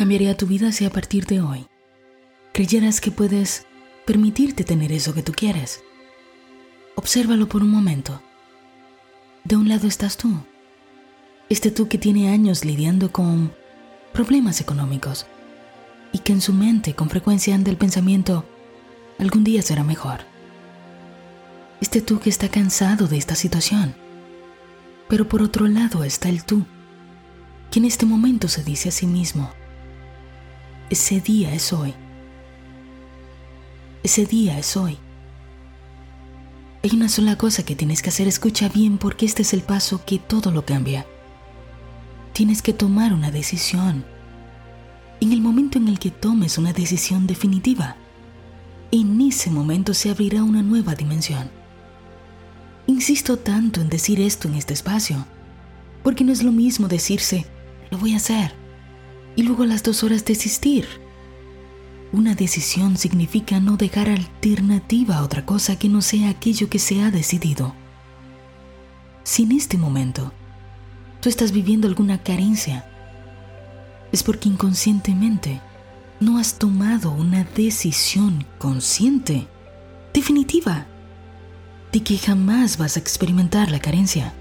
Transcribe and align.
cambiaría 0.00 0.34
tu 0.34 0.46
vida 0.46 0.72
si 0.72 0.86
a 0.86 0.90
partir 0.90 1.26
de 1.26 1.42
hoy 1.42 1.66
creyeras 2.54 3.02
que 3.02 3.10
puedes 3.10 3.66
permitirte 4.06 4.64
tener 4.64 4.92
eso 4.92 5.12
que 5.12 5.22
tú 5.22 5.32
quieres? 5.32 5.82
Obsérvalo 6.94 7.50
por 7.50 7.62
un 7.62 7.68
momento. 7.68 8.22
De 9.44 9.56
un 9.56 9.68
lado 9.68 9.86
estás 9.86 10.16
tú, 10.16 10.42
este 11.50 11.70
tú 11.70 11.86
que 11.86 11.98
tiene 11.98 12.30
años 12.30 12.64
lidiando 12.64 13.12
con 13.12 13.52
problemas 14.14 14.62
económicos 14.62 15.26
y 16.14 16.20
que 16.20 16.32
en 16.32 16.40
su 16.40 16.54
mente 16.54 16.94
con 16.94 17.10
frecuencia 17.10 17.54
anda 17.54 17.70
el 17.70 17.76
pensamiento, 17.76 18.46
algún 19.18 19.44
día 19.44 19.60
será 19.60 19.84
mejor. 19.84 20.20
Este 21.82 22.00
tú 22.00 22.20
que 22.20 22.30
está 22.30 22.48
cansado 22.48 23.06
de 23.06 23.18
esta 23.18 23.34
situación. 23.34 23.94
Pero 25.10 25.28
por 25.28 25.42
otro 25.42 25.68
lado 25.68 26.04
está 26.04 26.30
el 26.30 26.42
tú, 26.42 26.64
que 27.70 27.80
en 27.80 27.84
este 27.84 28.06
momento 28.06 28.48
se 28.48 28.64
dice 28.64 28.88
a 28.88 28.92
sí 28.92 29.06
mismo, 29.06 29.52
ese 30.90 31.20
día 31.20 31.54
es 31.54 31.72
hoy. 31.72 31.94
Ese 34.02 34.26
día 34.26 34.58
es 34.58 34.76
hoy. 34.76 34.98
Hay 36.82 36.90
una 36.94 37.08
sola 37.08 37.38
cosa 37.38 37.62
que 37.62 37.76
tienes 37.76 38.02
que 38.02 38.08
hacer, 38.08 38.26
escucha 38.26 38.68
bien 38.68 38.98
porque 38.98 39.24
este 39.24 39.42
es 39.42 39.54
el 39.54 39.62
paso 39.62 40.04
que 40.04 40.18
todo 40.18 40.50
lo 40.50 40.66
cambia. 40.66 41.06
Tienes 42.32 42.60
que 42.60 42.72
tomar 42.72 43.12
una 43.12 43.30
decisión. 43.30 44.04
En 45.20 45.32
el 45.32 45.40
momento 45.40 45.78
en 45.78 45.86
el 45.86 46.00
que 46.00 46.10
tomes 46.10 46.58
una 46.58 46.72
decisión 46.72 47.26
definitiva, 47.26 47.96
en 48.90 49.20
ese 49.20 49.50
momento 49.50 49.94
se 49.94 50.10
abrirá 50.10 50.42
una 50.42 50.62
nueva 50.62 50.96
dimensión. 50.96 51.50
Insisto 52.88 53.36
tanto 53.36 53.80
en 53.80 53.88
decir 53.88 54.20
esto 54.20 54.48
en 54.48 54.54
este 54.54 54.74
espacio, 54.74 55.24
porque 56.02 56.24
no 56.24 56.32
es 56.32 56.42
lo 56.42 56.50
mismo 56.50 56.88
decirse, 56.88 57.46
lo 57.90 57.98
voy 57.98 58.14
a 58.14 58.16
hacer, 58.16 58.59
y 59.36 59.42
luego 59.42 59.62
a 59.62 59.66
las 59.66 59.82
dos 59.82 60.02
horas 60.02 60.24
desistir. 60.24 60.86
Una 62.12 62.34
decisión 62.34 62.96
significa 62.96 63.60
no 63.60 63.76
dejar 63.76 64.08
alternativa 64.08 65.18
a 65.18 65.22
otra 65.22 65.46
cosa 65.46 65.78
que 65.78 65.88
no 65.88 66.02
sea 66.02 66.30
aquello 66.30 66.68
que 66.68 66.78
se 66.78 67.02
ha 67.02 67.10
decidido. 67.10 67.74
Si 69.22 69.44
en 69.44 69.52
este 69.52 69.78
momento 69.78 70.32
tú 71.20 71.28
estás 71.28 71.52
viviendo 71.52 71.86
alguna 71.86 72.22
carencia, 72.22 72.84
es 74.10 74.24
porque 74.24 74.48
inconscientemente 74.48 75.60
no 76.18 76.38
has 76.38 76.58
tomado 76.58 77.12
una 77.12 77.44
decisión 77.44 78.44
consciente, 78.58 79.46
definitiva, 80.12 80.86
de 81.92 82.02
que 82.02 82.18
jamás 82.18 82.76
vas 82.76 82.96
a 82.96 83.00
experimentar 83.00 83.70
la 83.70 83.78
carencia. 83.78 84.34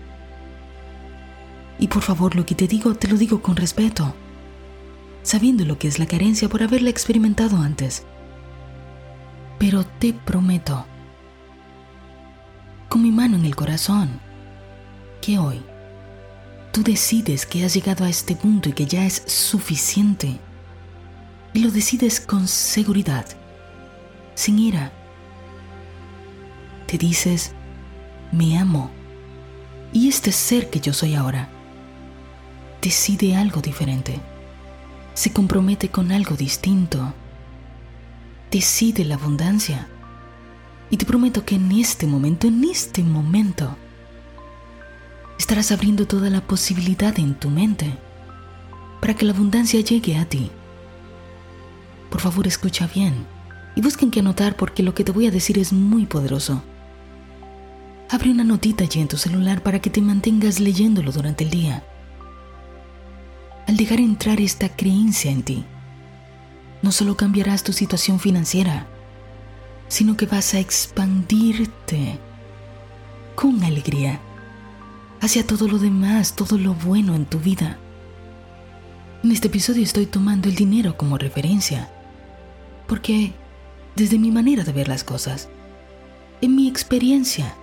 Y 1.78 1.88
por 1.88 2.02
favor, 2.02 2.36
lo 2.36 2.46
que 2.46 2.56
te 2.56 2.68
digo, 2.68 2.96
te 2.96 3.08
lo 3.08 3.16
digo 3.16 3.42
con 3.42 3.56
respeto 3.56 4.16
sabiendo 5.24 5.66
lo 5.66 5.78
que 5.78 5.88
es 5.88 6.00
la 6.00 6.06
carencia 6.06 6.50
por 6.50 6.64
haberla 6.64 6.90
experimentado 6.90 7.58
antes. 7.58 8.04
Pero 9.58 9.86
te 9.86 10.14
prometo, 10.14 10.86
con 12.88 13.02
mi 13.02 13.12
mano 13.12 13.38
en 13.38 13.46
el 13.46 13.56
corazón, 13.56 14.20
que 15.22 15.38
hoy 15.38 15.62
tú 16.72 16.84
decides 16.84 17.46
que 17.46 17.66
has 17.66 17.74
llegado 17.74 18.06
a 18.06 18.10
este 18.10 18.36
punto 18.36 18.70
y 18.70 18.74
que 18.74 18.86
ya 18.86 19.06
es 19.06 19.24
suficiente. 19.26 20.40
Y 21.54 21.60
lo 21.60 21.72
decides 21.72 22.22
con 22.22 22.48
seguridad, 22.48 23.26
sin 24.36 24.60
ira. 24.60 24.92
Te 26.86 26.98
dices, 26.98 27.52
me 28.32 28.58
amo. 28.58 28.92
Y 29.92 30.08
este 30.08 30.32
ser 30.32 30.70
que 30.70 30.80
yo 30.80 30.94
soy 30.94 31.16
ahora 31.16 31.50
decide 32.82 33.36
algo 33.36 33.62
diferente 33.62 34.20
se 35.20 35.34
compromete 35.34 35.90
con 35.90 36.14
algo 36.14 36.38
distinto. 36.38 37.14
Decide 38.52 39.04
la 39.04 39.16
abundancia. 39.16 39.90
Y 40.90 40.96
te 40.96 41.06
prometo 41.06 41.44
que 41.44 41.56
en 41.56 41.74
este 41.74 42.08
momento, 42.08 42.48
en 42.48 42.64
este 42.64 43.04
momento, 43.04 43.76
estarás 45.38 45.74
abriendo 45.74 46.08
toda 46.08 46.30
la 46.30 46.40
posibilidad 46.40 47.20
en 47.20 47.36
tu 47.36 47.50
mente 47.50 47.98
para 49.02 49.14
que 49.14 49.26
la 49.26 49.34
abundancia 49.34 49.82
llegue 49.82 50.16
a 50.16 50.24
ti. 50.24 50.52
Por 52.10 52.22
favor, 52.22 52.48
escucha 52.48 52.88
bien 52.88 53.28
y 53.76 53.82
busquen 53.82 54.12
que 54.12 54.22
anotar 54.22 54.56
porque 54.56 54.84
lo 54.84 54.94
que 54.94 55.04
te 55.04 55.12
voy 55.12 55.28
a 55.28 55.32
decir 55.32 55.60
es 55.60 55.74
muy 55.74 56.06
poderoso. 56.06 56.64
Abre 58.10 58.32
una 58.32 58.46
notita 58.46 58.86
allí 58.86 59.02
en 59.02 59.10
tu 59.10 59.18
celular 59.18 59.64
para 59.64 59.80
que 59.80 59.90
te 59.90 60.00
mantengas 60.00 60.62
leyéndolo 60.62 61.12
durante 61.12 61.44
el 61.44 61.50
día 61.50 61.84
al 63.70 63.78
dejar 63.78 64.00
entrar 64.00 64.42
esta 64.42 64.68
creencia 64.68 65.30
en 65.30 65.44
ti, 65.44 65.64
no 66.82 66.92
solo 66.92 67.16
cambiarás 67.16 67.62
tu 67.64 67.72
situación 67.72 68.20
financiera, 68.20 68.88
sino 69.88 70.18
que 70.18 70.26
vas 70.26 70.56
a 70.56 70.60
expandirte 70.60 72.18
con 73.36 73.64
alegría 73.64 74.20
hacia 75.22 75.46
todo 75.46 75.68
lo 75.68 75.78
demás, 75.78 76.36
todo 76.36 76.58
lo 76.58 76.74
bueno 76.74 77.14
en 77.14 77.28
tu 77.28 77.38
vida. 77.38 77.78
En 79.24 79.32
este 79.32 79.50
episodio 79.50 79.84
estoy 79.84 80.08
tomando 80.08 80.50
el 80.50 80.56
dinero 80.56 80.98
como 80.98 81.20
referencia, 81.20 81.92
porque 82.88 83.34
desde 83.96 84.18
mi 84.18 84.32
manera 84.32 84.64
de 84.64 84.74
ver 84.74 84.88
las 84.88 85.04
cosas, 85.04 85.48
en 86.42 86.56
mi 86.56 86.68
experiencia, 86.68 87.54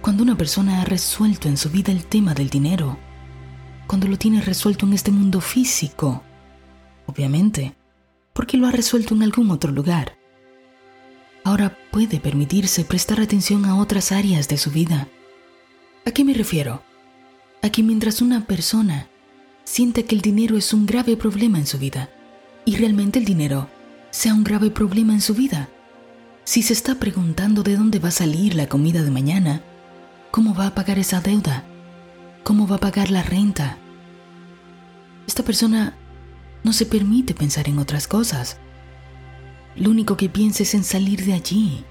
cuando 0.00 0.24
una 0.24 0.36
persona 0.36 0.82
ha 0.82 0.84
resuelto 0.84 1.46
en 1.46 1.56
su 1.56 1.70
vida 1.70 1.92
el 1.92 2.04
tema 2.06 2.34
del 2.34 2.50
dinero, 2.50 2.98
cuando 3.90 4.06
lo 4.06 4.16
tiene 4.18 4.40
resuelto 4.40 4.86
en 4.86 4.92
este 4.92 5.10
mundo 5.10 5.40
físico? 5.40 6.22
Obviamente, 7.06 7.74
porque 8.32 8.56
lo 8.56 8.68
ha 8.68 8.70
resuelto 8.70 9.16
en 9.16 9.24
algún 9.24 9.50
otro 9.50 9.72
lugar. 9.72 10.16
Ahora 11.42 11.76
puede 11.90 12.20
permitirse 12.20 12.84
prestar 12.84 13.20
atención 13.20 13.64
a 13.64 13.76
otras 13.76 14.12
áreas 14.12 14.46
de 14.46 14.58
su 14.58 14.70
vida. 14.70 15.08
¿A 16.06 16.12
qué 16.12 16.22
me 16.24 16.34
refiero? 16.34 16.84
A 17.62 17.70
que 17.70 17.82
mientras 17.82 18.22
una 18.22 18.46
persona 18.46 19.08
siente 19.64 20.04
que 20.04 20.14
el 20.14 20.20
dinero 20.20 20.56
es 20.56 20.72
un 20.72 20.86
grave 20.86 21.16
problema 21.16 21.58
en 21.58 21.66
su 21.66 21.76
vida, 21.76 22.10
y 22.64 22.76
realmente 22.76 23.18
el 23.18 23.24
dinero 23.24 23.68
sea 24.12 24.34
un 24.34 24.44
grave 24.44 24.70
problema 24.70 25.14
en 25.14 25.20
su 25.20 25.34
vida, 25.34 25.68
si 26.44 26.62
se 26.62 26.74
está 26.74 26.94
preguntando 26.94 27.64
de 27.64 27.74
dónde 27.76 27.98
va 27.98 28.10
a 28.10 28.12
salir 28.12 28.54
la 28.54 28.68
comida 28.68 29.02
de 29.02 29.10
mañana, 29.10 29.62
cómo 30.30 30.54
va 30.54 30.68
a 30.68 30.74
pagar 30.76 31.00
esa 31.00 31.20
deuda, 31.20 31.64
cómo 32.44 32.68
va 32.68 32.76
a 32.76 32.78
pagar 32.78 33.10
la 33.10 33.24
renta, 33.24 33.79
esta 35.26 35.42
persona 35.42 35.96
no 36.62 36.72
se 36.72 36.86
permite 36.86 37.34
pensar 37.34 37.68
en 37.68 37.78
otras 37.78 38.06
cosas. 38.06 38.58
Lo 39.76 39.90
único 39.90 40.16
que 40.16 40.28
piensa 40.28 40.62
es 40.62 40.74
en 40.74 40.84
salir 40.84 41.24
de 41.24 41.32
allí. 41.32 41.84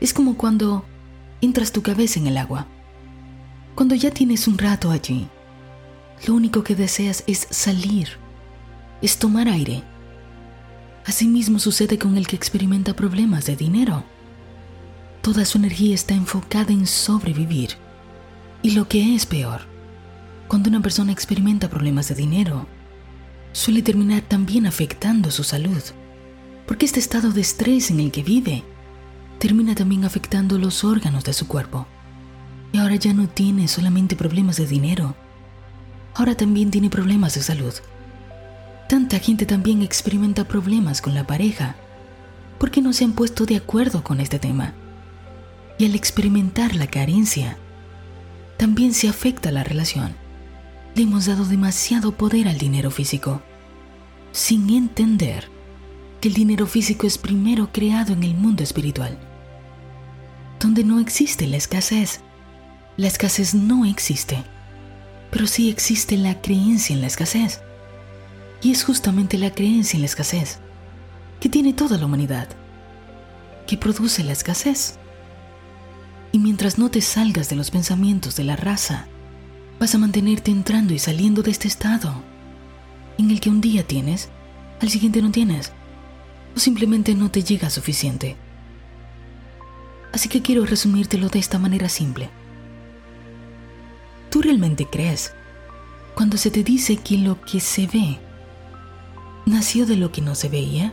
Es 0.00 0.12
como 0.12 0.36
cuando 0.36 0.84
entras 1.40 1.72
tu 1.72 1.82
cabeza 1.82 2.20
en 2.20 2.26
el 2.26 2.36
agua. 2.36 2.66
Cuando 3.74 3.94
ya 3.94 4.10
tienes 4.10 4.46
un 4.46 4.58
rato 4.58 4.90
allí, 4.90 5.28
lo 6.26 6.34
único 6.34 6.62
que 6.62 6.76
deseas 6.76 7.24
es 7.26 7.48
salir, 7.50 8.08
es 9.00 9.18
tomar 9.18 9.48
aire. 9.48 9.82
Asimismo 11.04 11.58
sucede 11.58 11.98
con 11.98 12.16
el 12.16 12.26
que 12.26 12.36
experimenta 12.36 12.94
problemas 12.94 13.46
de 13.46 13.56
dinero. 13.56 14.04
Toda 15.20 15.44
su 15.44 15.58
energía 15.58 15.94
está 15.94 16.14
enfocada 16.14 16.72
en 16.72 16.86
sobrevivir. 16.86 17.70
Y 18.62 18.72
lo 18.72 18.88
que 18.88 19.16
es 19.16 19.26
peor, 19.26 19.62
cuando 20.52 20.68
una 20.68 20.82
persona 20.82 21.12
experimenta 21.12 21.70
problemas 21.70 22.08
de 22.08 22.14
dinero, 22.14 22.66
suele 23.52 23.80
terminar 23.80 24.20
también 24.20 24.66
afectando 24.66 25.30
su 25.30 25.44
salud, 25.44 25.82
porque 26.66 26.84
este 26.84 27.00
estado 27.00 27.30
de 27.30 27.40
estrés 27.40 27.90
en 27.90 28.00
el 28.00 28.10
que 28.10 28.22
vive 28.22 28.62
termina 29.38 29.74
también 29.74 30.04
afectando 30.04 30.58
los 30.58 30.84
órganos 30.84 31.24
de 31.24 31.32
su 31.32 31.48
cuerpo. 31.48 31.86
Y 32.70 32.76
ahora 32.76 32.96
ya 32.96 33.14
no 33.14 33.30
tiene 33.30 33.66
solamente 33.66 34.14
problemas 34.14 34.58
de 34.58 34.66
dinero, 34.66 35.16
ahora 36.12 36.34
también 36.34 36.70
tiene 36.70 36.90
problemas 36.90 37.34
de 37.34 37.40
salud. 37.40 37.72
Tanta 38.90 39.20
gente 39.20 39.46
también 39.46 39.80
experimenta 39.80 40.46
problemas 40.46 41.00
con 41.00 41.14
la 41.14 41.26
pareja 41.26 41.76
porque 42.58 42.82
no 42.82 42.92
se 42.92 43.04
han 43.06 43.12
puesto 43.14 43.46
de 43.46 43.56
acuerdo 43.56 44.04
con 44.04 44.20
este 44.20 44.38
tema. 44.38 44.74
Y 45.78 45.86
al 45.86 45.94
experimentar 45.94 46.74
la 46.74 46.88
carencia, 46.88 47.56
también 48.58 48.92
se 48.92 49.08
afecta 49.08 49.50
la 49.50 49.64
relación 49.64 50.20
le 50.94 51.02
hemos 51.02 51.26
dado 51.26 51.44
demasiado 51.44 52.12
poder 52.12 52.48
al 52.48 52.58
dinero 52.58 52.90
físico, 52.90 53.42
sin 54.32 54.70
entender 54.70 55.48
que 56.20 56.28
el 56.28 56.34
dinero 56.34 56.66
físico 56.66 57.06
es 57.06 57.18
primero 57.18 57.70
creado 57.72 58.12
en 58.12 58.22
el 58.22 58.34
mundo 58.34 58.62
espiritual, 58.62 59.18
donde 60.60 60.84
no 60.84 61.00
existe 61.00 61.46
la 61.46 61.56
escasez. 61.56 62.20
La 62.96 63.06
escasez 63.06 63.54
no 63.54 63.86
existe, 63.86 64.44
pero 65.30 65.46
sí 65.46 65.70
existe 65.70 66.16
la 66.18 66.40
creencia 66.40 66.94
en 66.94 67.00
la 67.00 67.06
escasez. 67.06 67.62
Y 68.60 68.70
es 68.70 68.84
justamente 68.84 69.38
la 69.38 69.50
creencia 69.50 69.96
en 69.96 70.02
la 70.02 70.06
escasez 70.06 70.60
que 71.40 71.48
tiene 71.48 71.72
toda 71.72 71.98
la 71.98 72.06
humanidad, 72.06 72.46
que 73.66 73.76
produce 73.76 74.22
la 74.22 74.30
escasez. 74.30 75.00
Y 76.30 76.38
mientras 76.38 76.78
no 76.78 76.88
te 76.88 77.00
salgas 77.00 77.48
de 77.48 77.56
los 77.56 77.72
pensamientos 77.72 78.36
de 78.36 78.44
la 78.44 78.54
raza, 78.54 79.08
vas 79.82 79.96
a 79.96 79.98
mantenerte 79.98 80.52
entrando 80.52 80.94
y 80.94 81.00
saliendo 81.00 81.42
de 81.42 81.50
este 81.50 81.66
estado, 81.66 82.14
en 83.18 83.32
el 83.32 83.40
que 83.40 83.50
un 83.50 83.60
día 83.60 83.84
tienes, 83.84 84.28
al 84.80 84.90
siguiente 84.90 85.20
no 85.20 85.32
tienes, 85.32 85.72
o 86.54 86.60
simplemente 86.60 87.16
no 87.16 87.32
te 87.32 87.42
llega 87.42 87.68
suficiente. 87.68 88.36
Así 90.12 90.28
que 90.28 90.40
quiero 90.40 90.66
resumírtelo 90.66 91.28
de 91.30 91.40
esta 91.40 91.58
manera 91.58 91.88
simple. 91.88 92.30
¿Tú 94.30 94.40
realmente 94.40 94.86
crees 94.86 95.34
cuando 96.14 96.36
se 96.36 96.52
te 96.52 96.62
dice 96.62 96.98
que 96.98 97.18
lo 97.18 97.40
que 97.40 97.58
se 97.58 97.88
ve 97.88 98.20
nació 99.46 99.84
de 99.84 99.96
lo 99.96 100.12
que 100.12 100.20
no 100.20 100.36
se 100.36 100.48
veía? 100.48 100.92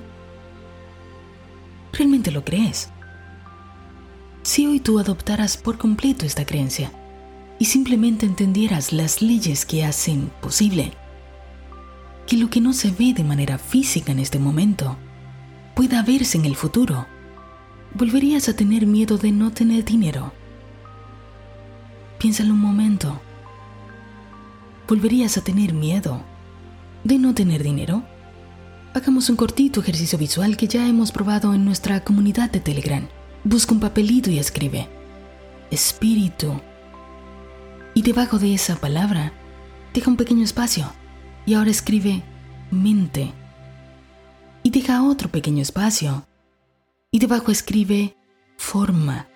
¿Realmente 1.93 2.31
lo 2.31 2.43
crees? 2.43 2.89
Si 4.41 4.65
hoy 4.65 4.79
tú 4.79 4.97
adoptaras 4.97 5.57
por 5.57 5.77
completo 5.77 6.25
esta 6.25 6.43
creencia 6.43 6.91
y 7.59 7.65
simplemente 7.65 8.25
entendieras 8.25 8.93
las 8.93 9.21
leyes 9.21 9.65
que 9.65 9.83
hacen 9.83 10.31
posible 10.41 10.93
que 12.29 12.37
lo 12.37 12.49
que 12.49 12.61
no 12.61 12.73
se 12.73 12.91
ve 12.91 13.13
de 13.13 13.23
manera 13.23 13.57
física 13.57 14.11
en 14.11 14.19
este 14.19 14.37
momento 14.37 14.97
pueda 15.75 16.03
verse 16.03 16.37
en 16.37 16.45
el 16.45 16.55
futuro, 16.55 17.07
volverías 17.95 18.47
a 18.49 18.55
tener 18.55 18.85
miedo 18.85 19.17
de 19.17 19.31
no 19.31 19.51
tener 19.51 19.83
dinero. 19.83 20.31
Piénsalo 22.19 22.53
un 22.53 22.59
momento. 22.59 23.19
¿Volverías 24.87 25.37
a 25.37 25.43
tener 25.43 25.73
miedo 25.73 26.21
de 27.03 27.17
no 27.17 27.33
tener 27.33 27.63
dinero? 27.63 28.03
Hagamos 28.93 29.29
un 29.29 29.35
cortito 29.35 29.79
ejercicio 29.79 30.19
visual 30.19 30.55
que 30.55 30.67
ya 30.67 30.87
hemos 30.87 31.11
probado 31.11 31.55
en 31.55 31.65
nuestra 31.65 32.03
comunidad 32.03 32.51
de 32.51 32.59
Telegram. 32.59 33.07
Busca 33.43 33.73
un 33.73 33.79
papelito 33.79 34.29
y 34.29 34.37
escribe 34.37 34.87
espíritu. 35.71 36.61
Y 37.99 38.01
debajo 38.01 38.39
de 38.39 38.53
esa 38.53 38.77
palabra, 38.77 39.33
deja 39.93 40.09
un 40.09 40.15
pequeño 40.15 40.45
espacio. 40.45 40.89
Y 41.45 41.55
ahora 41.55 41.69
escribe 41.69 42.23
mente. 42.71 43.33
Y 44.63 44.69
deja 44.69 45.03
otro 45.03 45.27
pequeño 45.27 45.61
espacio. 45.61 46.25
Y 47.11 47.19
debajo 47.19 47.51
escribe 47.51 48.15
forma. 48.55 49.27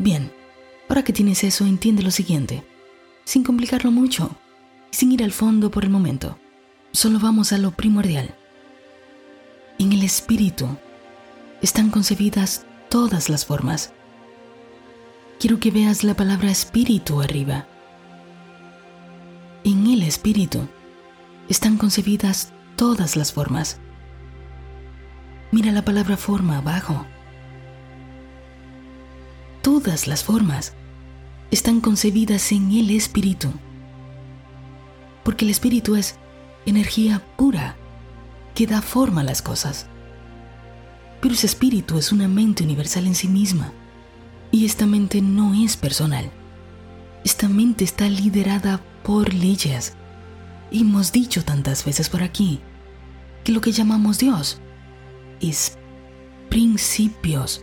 Bien, 0.00 0.32
ahora 0.88 1.04
que 1.04 1.12
tienes 1.12 1.44
eso, 1.44 1.66
entiende 1.66 2.02
lo 2.02 2.10
siguiente, 2.10 2.64
sin 3.22 3.44
complicarlo 3.44 3.92
mucho, 3.92 4.34
sin 4.90 5.12
ir 5.12 5.22
al 5.22 5.30
fondo 5.30 5.70
por 5.70 5.84
el 5.84 5.90
momento. 5.90 6.36
Solo 6.90 7.20
vamos 7.20 7.52
a 7.52 7.58
lo 7.58 7.70
primordial. 7.70 8.34
En 9.78 9.92
el 9.92 10.02
espíritu 10.02 10.66
están 11.62 11.90
concebidas 11.90 12.66
todas 12.88 13.28
las 13.28 13.46
formas. 13.46 13.92
Quiero 15.38 15.60
que 15.60 15.70
veas 15.70 16.02
la 16.02 16.14
palabra 16.14 16.50
espíritu 16.50 17.20
arriba. 17.20 17.64
En 19.62 19.86
el 19.86 20.02
espíritu 20.02 20.66
están 21.48 21.76
concebidas 21.76 22.52
todas 22.74 23.14
las 23.14 23.32
formas. 23.32 23.78
Mira 25.52 25.70
la 25.70 25.84
palabra 25.84 26.16
forma 26.16 26.58
abajo. 26.58 27.06
Todas 29.62 30.08
las 30.08 30.24
formas 30.24 30.72
están 31.52 31.80
concebidas 31.80 32.50
en 32.50 32.72
el 32.72 32.90
espíritu. 32.90 33.52
Porque 35.22 35.44
el 35.44 35.52
espíritu 35.52 35.94
es 35.94 36.16
energía 36.66 37.22
pura 37.36 37.76
que 38.56 38.66
da 38.66 38.82
forma 38.82 39.20
a 39.20 39.24
las 39.24 39.40
cosas. 39.40 39.86
Pero 41.20 41.34
ese 41.34 41.46
espíritu 41.46 41.96
es 41.96 42.10
una 42.10 42.26
mente 42.26 42.64
universal 42.64 43.06
en 43.06 43.14
sí 43.14 43.28
misma. 43.28 43.72
Y 44.50 44.64
esta 44.64 44.86
mente 44.86 45.20
no 45.20 45.54
es 45.54 45.76
personal. 45.76 46.30
Esta 47.24 47.48
mente 47.48 47.84
está 47.84 48.08
liderada 48.08 48.80
por 49.02 49.34
leyes. 49.34 49.94
Hemos 50.70 51.12
dicho 51.12 51.44
tantas 51.44 51.84
veces 51.84 52.08
por 52.08 52.22
aquí 52.22 52.60
que 53.44 53.52
lo 53.52 53.60
que 53.60 53.72
llamamos 53.72 54.18
Dios 54.18 54.60
es 55.40 55.78
principios, 56.48 57.62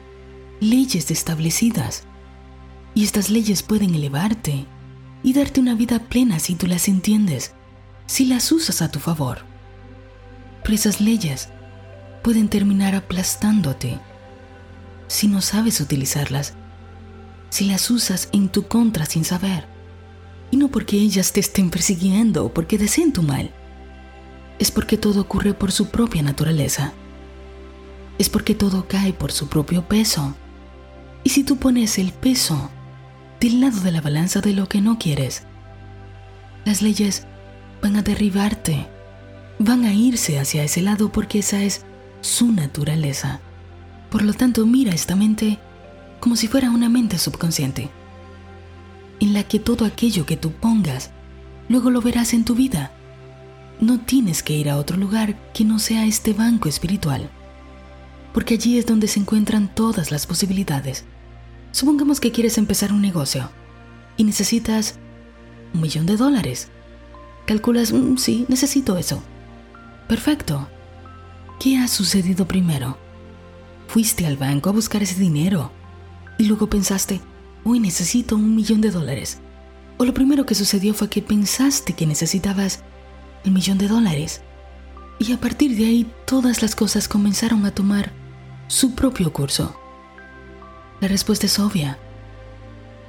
leyes 0.59 1.11
establecidas. 1.11 2.03
Y 2.93 3.03
estas 3.03 3.29
leyes 3.29 3.63
pueden 3.63 3.95
elevarte 3.95 4.65
y 5.23 5.33
darte 5.33 5.59
una 5.59 5.75
vida 5.75 5.99
plena 5.99 6.39
si 6.39 6.55
tú 6.55 6.67
las 6.67 6.87
entiendes 6.87 7.53
si 8.05 8.25
las 8.25 8.51
usas 8.51 8.81
a 8.81 8.89
tu 8.89 8.99
favor. 8.99 9.39
Pero 10.63 10.75
esas 10.75 11.01
leyes 11.01 11.49
pueden 12.23 12.49
terminar 12.49 12.95
aplastándote 12.95 13.99
si 15.07 15.27
no 15.27 15.41
sabes 15.41 15.81
utilizarlas, 15.81 16.55
si 17.55 17.63
las 17.63 17.89
usas 17.89 18.27
en 18.33 18.49
tu 18.49 18.63
contra 18.63 19.05
sin 19.05 19.23
saber. 19.23 19.65
Y 20.51 20.57
no 20.57 20.67
porque 20.67 20.97
ellas 20.97 21.31
te 21.31 21.39
estén 21.39 21.69
persiguiendo 21.69 22.43
o 22.43 22.53
porque 22.53 22.77
deseen 22.77 23.13
tu 23.13 23.23
mal. 23.23 23.49
Es 24.59 24.71
porque 24.71 24.97
todo 24.97 25.21
ocurre 25.21 25.53
por 25.53 25.71
su 25.71 25.87
propia 25.87 26.21
naturaleza. 26.21 26.91
Es 28.19 28.27
porque 28.27 28.55
todo 28.55 28.89
cae 28.89 29.13
por 29.13 29.31
su 29.31 29.47
propio 29.47 29.87
peso. 29.87 30.35
Y 31.23 31.29
si 31.29 31.45
tú 31.45 31.55
pones 31.55 31.97
el 31.97 32.11
peso 32.11 32.69
del 33.39 33.61
lado 33.61 33.79
de 33.79 33.93
la 33.93 34.01
balanza 34.01 34.41
de 34.41 34.51
lo 34.51 34.67
que 34.67 34.81
no 34.81 34.99
quieres, 34.99 35.43
las 36.65 36.81
leyes 36.81 37.25
van 37.81 37.95
a 37.95 38.01
derribarte, 38.01 38.85
van 39.59 39.85
a 39.85 39.93
irse 39.93 40.39
hacia 40.39 40.65
ese 40.65 40.81
lado 40.81 41.09
porque 41.09 41.39
esa 41.39 41.63
es 41.63 41.85
su 42.19 42.51
naturaleza. 42.51 43.39
Por 44.09 44.23
lo 44.23 44.33
tanto, 44.33 44.65
mira 44.65 44.93
esta 44.93 45.15
mente 45.15 45.57
como 46.25 46.35
si 46.35 46.47
fuera 46.47 46.71
una 46.71 46.89
mente 46.89 47.19
subconsciente, 47.19 47.91
en 49.19 49.35
la 49.35 49.43
que 49.43 49.59
todo 49.59 49.85
aquello 49.85 50.25
que 50.25 50.35
tú 50.35 50.51
pongas, 50.53 51.11
luego 51.69 51.91
lo 51.91 52.01
verás 52.01 52.33
en 52.33 52.43
tu 52.43 52.55
vida. 52.55 52.91
No 53.79 53.99
tienes 53.99 54.41
que 54.41 54.53
ir 54.53 54.71
a 54.71 54.77
otro 54.77 54.97
lugar 54.97 55.37
que 55.53 55.63
no 55.63 55.77
sea 55.77 56.07
este 56.07 56.33
banco 56.33 56.67
espiritual, 56.67 57.29
porque 58.33 58.55
allí 58.55 58.79
es 58.79 58.87
donde 58.87 59.07
se 59.07 59.19
encuentran 59.19 59.71
todas 59.75 60.09
las 60.09 60.25
posibilidades. 60.25 61.05
Supongamos 61.71 62.19
que 62.19 62.31
quieres 62.31 62.57
empezar 62.57 62.91
un 62.91 63.03
negocio 63.03 63.51
y 64.17 64.23
necesitas 64.23 64.95
un 65.75 65.81
millón 65.81 66.07
de 66.07 66.17
dólares. 66.17 66.69
Calculas, 67.45 67.93
mm, 67.93 68.17
sí, 68.17 68.47
necesito 68.49 68.97
eso. 68.97 69.21
Perfecto. 70.07 70.67
¿Qué 71.59 71.77
ha 71.77 71.87
sucedido 71.87 72.47
primero? 72.47 72.97
Fuiste 73.87 74.25
al 74.25 74.37
banco 74.37 74.71
a 74.71 74.73
buscar 74.73 75.03
ese 75.03 75.19
dinero 75.19 75.71
y 76.37 76.45
luego 76.45 76.67
pensaste, 76.67 77.21
hoy 77.63 77.79
necesito 77.79 78.35
un 78.35 78.55
millón 78.55 78.81
de 78.81 78.91
dólares. 78.91 79.39
O 79.97 80.05
lo 80.05 80.13
primero 80.13 80.45
que 80.45 80.55
sucedió 80.55 80.93
fue 80.93 81.09
que 81.09 81.21
pensaste 81.21 81.93
que 81.93 82.05
necesitabas 82.05 82.83
el 83.43 83.51
millón 83.51 83.77
de 83.77 83.87
dólares. 83.87 84.41
Y 85.19 85.31
a 85.31 85.39
partir 85.39 85.75
de 85.77 85.85
ahí 85.85 86.11
todas 86.25 86.61
las 86.61 86.75
cosas 86.75 87.07
comenzaron 87.07 87.65
a 87.65 87.71
tomar 87.71 88.11
su 88.67 88.95
propio 88.95 89.31
curso. 89.31 89.79
La 90.99 91.07
respuesta 91.07 91.45
es 91.45 91.59
obvia. 91.59 91.97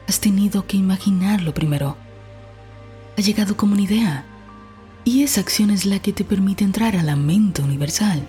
Has 0.09 0.21
tenido 0.21 0.67
que 0.67 0.77
imaginarlo 0.77 1.53
primero 1.53 1.97
ha 3.17 3.21
llegado 3.21 3.57
como 3.57 3.73
una 3.73 3.83
idea. 3.83 4.25
Y 5.05 5.23
esa 5.23 5.41
acción 5.41 5.71
es 5.71 5.87
la 5.87 6.01
que 6.01 6.13
te 6.13 6.25
permite 6.25 6.65
entrar 6.65 6.97
a 6.97 7.03
la 7.03 7.17
mente 7.17 7.63
universal, 7.63 8.29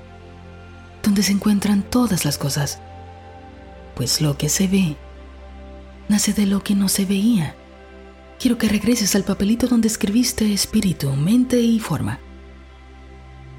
donde 1.04 1.24
se 1.24 1.32
encuentran 1.32 1.84
todas 1.84 2.24
las 2.24 2.38
cosas. 2.38 2.80
Pues 3.98 4.22
lo 4.22 4.38
que 4.38 4.48
se 4.48 4.68
ve 4.68 4.96
nace 6.08 6.32
de 6.32 6.46
lo 6.46 6.64
que 6.64 6.76
no 6.76 6.88
se 6.88 7.04
veía. 7.04 7.56
Quiero 8.40 8.60
que 8.60 8.70
regreses 8.70 9.16
al 9.16 9.24
papelito 9.24 9.66
donde 9.66 9.88
escribiste 9.88 10.54
espíritu, 10.54 11.12
mente 11.14 11.60
y 11.60 11.80
forma. 11.80 12.20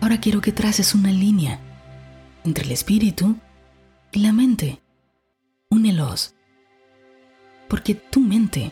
Ahora 0.01 0.21
quiero 0.21 0.41
que 0.41 0.53
traces 0.53 0.95
una 0.95 1.11
línea 1.11 1.61
entre 2.45 2.65
el 2.65 2.71
espíritu 2.71 3.35
y 4.13 4.21
la 4.21 4.33
mente. 4.33 4.81
Únelos. 5.71 6.37
Porque 7.69 7.97
tu 7.97 8.21
mente 8.21 8.71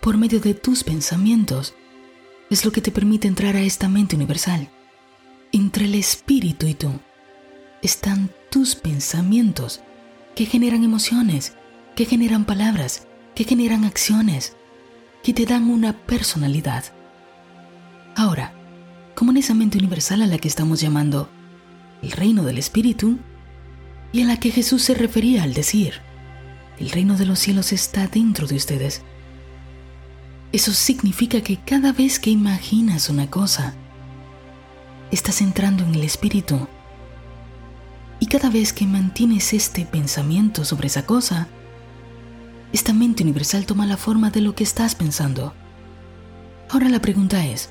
por 0.00 0.16
medio 0.16 0.40
de 0.40 0.54
tus 0.54 0.82
pensamientos 0.82 1.74
es 2.50 2.64
lo 2.64 2.72
que 2.72 2.80
te 2.80 2.90
permite 2.90 3.28
entrar 3.28 3.54
a 3.54 3.62
esta 3.62 3.88
mente 3.88 4.16
universal. 4.16 4.68
Entre 5.52 5.84
el 5.84 5.94
espíritu 5.94 6.66
y 6.66 6.74
tú 6.74 6.90
están 7.82 8.30
tus 8.50 8.74
pensamientos 8.74 9.80
que 10.34 10.46
generan 10.46 10.84
emociones, 10.84 11.54
que 11.94 12.04
generan 12.04 12.44
palabras, 12.44 13.06
que 13.34 13.44
generan 13.44 13.84
acciones, 13.84 14.56
que 15.22 15.32
te 15.32 15.46
dan 15.46 15.70
una 15.70 15.92
personalidad. 15.92 16.84
Ahora, 18.16 18.52
como 19.14 19.30
en 19.30 19.38
esa 19.38 19.54
mente 19.54 19.78
universal 19.78 20.22
a 20.22 20.26
la 20.26 20.38
que 20.38 20.48
estamos 20.48 20.80
llamando 20.80 21.28
el 22.02 22.10
reino 22.12 22.42
del 22.42 22.58
espíritu, 22.58 23.18
y 24.12 24.22
a 24.22 24.26
la 24.26 24.38
que 24.38 24.50
Jesús 24.50 24.82
se 24.82 24.94
refería 24.94 25.42
al 25.42 25.54
decir, 25.54 25.94
el 26.78 26.90
reino 26.90 27.16
de 27.16 27.24
los 27.24 27.38
cielos 27.38 27.72
está 27.72 28.06
dentro 28.06 28.46
de 28.46 28.56
ustedes. 28.56 29.02
Eso 30.52 30.72
significa 30.72 31.40
que 31.40 31.56
cada 31.56 31.92
vez 31.92 32.20
que 32.20 32.30
imaginas 32.30 33.08
una 33.08 33.30
cosa, 33.30 33.74
estás 35.10 35.40
entrando 35.40 35.84
en 35.84 35.94
el 35.94 36.02
espíritu. 36.02 36.68
Y 38.22 38.26
cada 38.26 38.50
vez 38.50 38.72
que 38.72 38.86
mantienes 38.86 39.52
este 39.52 39.84
pensamiento 39.84 40.64
sobre 40.64 40.86
esa 40.86 41.04
cosa, 41.04 41.48
esta 42.72 42.92
mente 42.92 43.24
universal 43.24 43.66
toma 43.66 43.84
la 43.84 43.96
forma 43.96 44.30
de 44.30 44.40
lo 44.40 44.54
que 44.54 44.62
estás 44.62 44.94
pensando. 44.94 45.54
Ahora 46.70 46.88
la 46.88 47.00
pregunta 47.00 47.44
es, 47.44 47.70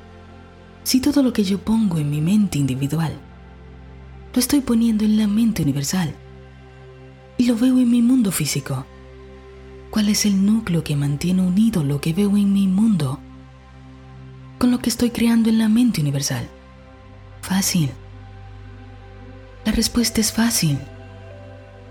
Si 0.83 0.99
todo 0.99 1.23
lo 1.23 1.31
que 1.31 1.45
yo 1.45 1.59
pongo 1.59 1.99
en 1.99 2.09
mi 2.09 2.19
mente 2.19 2.57
individual, 2.57 3.13
lo 4.33 4.39
estoy 4.41 4.59
poniendo 4.59 5.05
en 5.05 5.17
la 5.17 5.25
mente 5.25 5.63
universal 5.63 6.13
y 7.37 7.45
lo 7.45 7.55
veo 7.55 7.79
en 7.79 7.89
mi 7.89 8.01
mundo 8.01 8.33
físico, 8.33 8.85
¿cuál 9.89 10.09
es 10.09 10.25
el 10.25 10.45
núcleo 10.45 10.83
que 10.83 10.97
mantiene 10.97 11.43
unido 11.43 11.81
lo 11.81 12.01
que 12.01 12.11
veo 12.11 12.35
en 12.35 12.51
mi 12.51 12.67
mundo 12.67 13.21
con 14.57 14.69
lo 14.69 14.79
que 14.79 14.89
estoy 14.89 15.11
creando 15.11 15.49
en 15.49 15.59
la 15.59 15.69
mente 15.69 16.01
universal? 16.01 16.45
Fácil. 17.41 17.91
La 19.63 19.71
respuesta 19.71 20.19
es 20.19 20.31
fácil. 20.31 20.79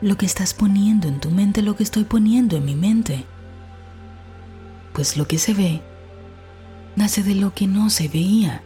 Lo 0.01 0.17
que 0.17 0.27
estás 0.27 0.55
poniendo 0.55 1.07
en 1.07 1.21
tu 1.21 1.31
mente, 1.31 1.63
lo 1.63 1.77
que 1.77 1.85
estoy 1.85 2.03
poniendo 2.03 2.57
en 2.57 2.65
mi 2.65 2.75
mente. 2.75 3.25
Pues 4.93 5.17
lo 5.17 5.29
que 5.29 5.39
se 5.39 5.55
ve 5.55 5.81
nace 6.97 7.23
de 7.23 7.37
lo 7.37 7.55
que 7.55 7.69
no 7.69 7.89
se 7.89 8.09
veía. 8.09 8.65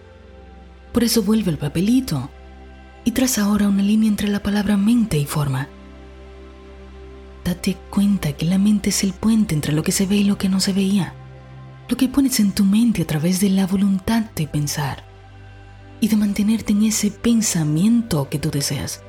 Por 0.93 1.05
eso 1.05 1.23
vuelve 1.23 1.51
el 1.51 1.59
papelito 1.59 2.31
y 3.05 3.11
traza 3.11 3.43
ahora 3.43 3.69
una 3.69 3.83
línea 3.83 4.09
entre 4.09 4.29
la 4.29 4.43
palabra 4.43 4.79
mente 4.79 5.19
y 5.19 5.27
forma. 5.27 5.69
Date 7.45 7.77
cuenta 7.91 8.33
que 8.33 8.47
la 8.47 8.57
mente 8.57 8.89
es 8.89 9.05
el 9.05 9.13
puente 9.13 9.55
entre 9.55 9.75
lo 9.75 9.83
que 9.83 9.93
se 9.93 10.07
ve 10.07 10.17
y 10.17 10.25
lo 10.25 10.39
que 10.39 10.49
no 10.49 10.61
se 10.61 10.73
veía. 10.73 11.13
Lo 11.91 11.99
que 11.99 12.09
pones 12.09 12.41
en 12.41 12.53
tu 12.53 12.65
mente 12.65 13.03
a 13.03 13.07
través 13.07 13.39
de 13.41 13.51
la 13.51 13.67
voluntad 13.67 14.23
de 14.35 14.49
pensar 14.49 15.14
y 16.05 16.09
de 16.09 16.17
mantenerte 16.17 16.75
en 16.75 16.83
ese 16.83 17.11
pensamiento 17.11 18.29
que 18.29 18.39
tú 18.39 18.51
deseas. 18.51 19.03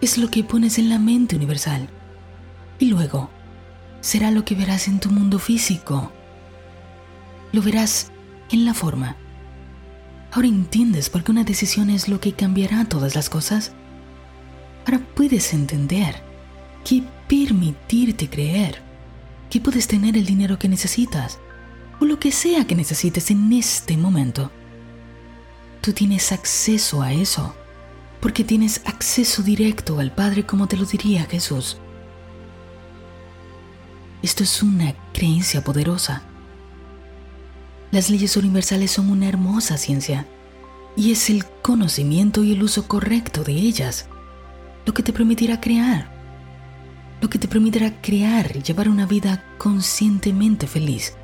Es 0.00 0.18
lo 0.18 0.30
que 0.30 0.44
pones 0.44 0.78
en 0.78 0.88
la 0.88 1.00
mente 1.00 1.34
universal. 1.34 1.88
Y 2.78 2.84
luego 2.84 3.28
será 4.00 4.30
lo 4.30 4.44
que 4.44 4.54
verás 4.54 4.86
en 4.86 5.00
tu 5.00 5.10
mundo 5.10 5.40
físico. 5.40 6.12
Lo 7.50 7.60
verás 7.60 8.12
en 8.52 8.64
la 8.64 8.72
forma 8.72 9.16
Ahora 10.30 10.46
entiendes 10.46 11.10
por 11.10 11.24
qué 11.24 11.32
una 11.32 11.42
decisión 11.42 11.90
es 11.90 12.08
lo 12.08 12.20
que 12.20 12.34
cambiará 12.34 12.84
todas 12.84 13.16
las 13.16 13.28
cosas. 13.28 13.72
Ahora 14.86 15.04
puedes 15.16 15.52
entender 15.52 16.22
que 16.84 17.02
permitirte 17.26 18.30
creer 18.30 18.80
que 19.50 19.60
puedes 19.60 19.88
tener 19.88 20.16
el 20.16 20.24
dinero 20.24 20.56
que 20.56 20.68
necesitas 20.68 21.40
o 21.98 22.04
lo 22.04 22.20
que 22.20 22.30
sea 22.30 22.64
que 22.64 22.76
necesites 22.76 23.32
en 23.32 23.52
este 23.52 23.96
momento. 23.96 24.52
Tú 25.80 25.92
tienes 25.92 26.32
acceso 26.32 27.02
a 27.02 27.12
eso 27.12 27.54
porque 28.20 28.44
tienes 28.44 28.80
acceso 28.84 29.42
directo 29.42 30.00
al 30.00 30.12
Padre 30.12 30.44
como 30.44 30.66
te 30.66 30.76
lo 30.76 30.84
diría 30.84 31.24
Jesús. 31.24 31.78
Esto 34.22 34.42
es 34.42 34.62
una 34.62 34.94
creencia 35.12 35.62
poderosa 35.62 36.22
las 37.90 38.10
leyes 38.10 38.36
universales 38.36 38.90
son 38.90 39.08
una 39.08 39.28
hermosa 39.28 39.78
ciencia 39.78 40.26
y 40.94 41.10
es 41.10 41.30
el 41.30 41.46
conocimiento 41.62 42.44
y 42.44 42.52
el 42.52 42.62
uso 42.62 42.86
correcto 42.86 43.44
de 43.44 43.52
ellas 43.52 44.08
lo 44.84 44.92
que 44.92 45.02
te 45.02 45.12
permitirá 45.12 45.58
crear, 45.60 46.10
lo 47.22 47.30
que 47.30 47.38
te 47.38 47.48
permitirá 47.48 48.00
crear 48.02 48.56
y 48.56 48.62
llevar 48.62 48.90
una 48.90 49.06
vida 49.06 49.42
conscientemente 49.56 50.66
feliz. 50.66 51.14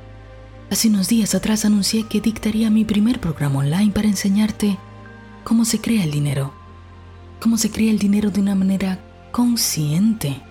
Hace 0.71 0.87
unos 0.87 1.07
días 1.07 1.35
atrás 1.35 1.63
anuncié 1.63 2.03
que 2.07 2.21
dictaría 2.21 2.71
mi 2.71 2.85
primer 2.85 3.19
programa 3.19 3.59
online 3.59 3.91
para 3.91 4.07
enseñarte 4.07 4.77
cómo 5.43 5.63
se 5.63 5.79
crea 5.79 6.03
el 6.03 6.09
dinero, 6.09 6.53
cómo 7.39 7.57
se 7.57 7.69
crea 7.69 7.91
el 7.91 7.99
dinero 7.99 8.31
de 8.31 8.41
una 8.41 8.55
manera 8.55 8.99
consciente 9.31 10.41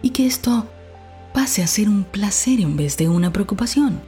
y 0.00 0.10
que 0.10 0.26
esto 0.26 0.68
pase 1.34 1.64
a 1.64 1.66
ser 1.66 1.88
un 1.88 2.04
placer 2.04 2.60
en 2.60 2.76
vez 2.76 2.96
de 2.96 3.08
una 3.08 3.32
preocupación. 3.32 4.00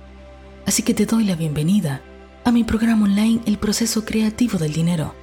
Así 0.67 0.85
que 0.85 0.95
te 0.95 1.05
doy 1.05 1.25
la 1.25 1.35
bienvenida 1.35 2.01
a 2.45 2.53
mi 2.53 2.63
programa 2.63 3.07
online 3.07 3.41
El 3.45 3.59
proceso 3.59 4.05
creativo 4.05 4.57
del 4.57 4.73
dinero. 4.73 5.17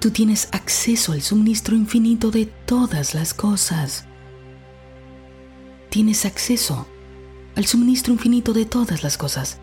Tú 0.00 0.10
tienes 0.10 0.48
acceso 0.52 1.12
al 1.12 1.20
suministro 1.20 1.76
infinito 1.76 2.30
de 2.30 2.46
todas 2.46 3.14
las 3.14 3.34
cosas. 3.34 4.06
Tienes 5.90 6.24
acceso 6.24 6.88
al 7.56 7.66
suministro 7.66 8.12
infinito 8.12 8.52
de 8.52 8.64
todas 8.64 9.02
las 9.02 9.16
cosas. 9.16 9.58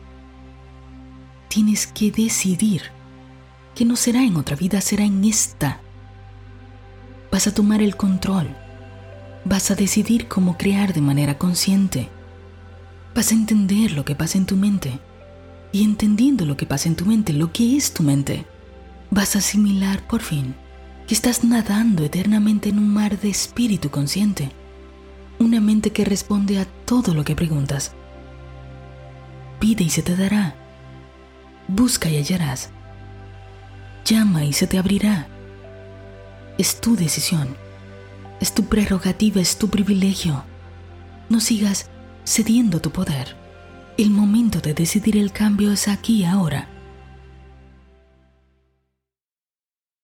Tienes 1.47 1.87
que 1.87 2.11
decidir 2.11 2.83
que 3.75 3.85
no 3.85 3.95
será 3.95 4.23
en 4.23 4.37
otra 4.37 4.55
vida, 4.55 4.81
será 4.81 5.03
en 5.03 5.23
esta. 5.23 5.81
Vas 7.31 7.47
a 7.47 7.53
tomar 7.53 7.81
el 7.81 7.95
control 7.95 8.55
vas 9.45 9.71
a 9.71 9.75
decidir 9.75 10.27
cómo 10.27 10.57
crear 10.57 10.93
de 10.93 11.01
manera 11.01 11.37
consciente. 11.37 12.09
Vas 13.15 13.31
a 13.31 13.35
entender 13.35 13.91
lo 13.91 14.05
que 14.05 14.15
pasa 14.15 14.37
en 14.37 14.45
tu 14.45 14.55
mente. 14.55 14.99
Y 15.71 15.83
entendiendo 15.83 16.45
lo 16.45 16.57
que 16.57 16.65
pasa 16.65 16.89
en 16.89 16.95
tu 16.95 17.05
mente, 17.05 17.33
lo 17.33 17.51
que 17.51 17.75
es 17.75 17.93
tu 17.93 18.03
mente, 18.03 18.45
vas 19.11 19.35
a 19.35 19.39
asimilar 19.39 20.05
por 20.07 20.21
fin 20.21 20.55
que 21.07 21.15
estás 21.15 21.43
nadando 21.43 22.03
eternamente 22.03 22.69
en 22.69 22.77
un 22.77 22.87
mar 22.87 23.19
de 23.19 23.29
espíritu 23.29 23.89
consciente. 23.89 24.51
Una 25.39 25.61
mente 25.61 25.91
que 25.91 26.05
responde 26.05 26.59
a 26.59 26.65
todo 26.85 27.13
lo 27.13 27.23
que 27.23 27.35
preguntas. 27.35 27.93
Pide 29.59 29.83
y 29.83 29.89
se 29.89 30.03
te 30.03 30.15
dará. 30.15 30.55
Busca 31.67 32.09
y 32.09 32.17
hallarás. 32.17 32.69
Llama 34.05 34.45
y 34.45 34.53
se 34.53 34.67
te 34.67 34.77
abrirá. 34.77 35.27
Es 36.57 36.81
tu 36.81 36.95
decisión 36.95 37.55
es 38.39 38.53
tu 38.53 38.65
prerrogativa, 38.65 39.41
es 39.41 39.57
tu 39.57 39.69
privilegio. 39.69 40.43
No 41.29 41.39
sigas 41.39 41.89
cediendo 42.25 42.79
tu 42.79 42.91
poder. 42.91 43.35
El 43.97 44.11
momento 44.11 44.61
de 44.61 44.73
decidir 44.73 45.17
el 45.17 45.31
cambio 45.31 45.71
es 45.71 45.87
aquí 45.87 46.23
ahora. 46.23 46.69